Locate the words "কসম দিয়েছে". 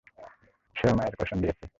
1.19-1.65